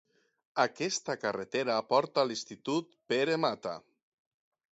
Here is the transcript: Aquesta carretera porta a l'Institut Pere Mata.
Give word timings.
Aquesta 0.61 1.15
carretera 1.25 1.75
porta 1.91 2.23
a 2.23 2.29
l'Institut 2.29 2.91
Pere 3.13 3.39
Mata. 3.45 3.77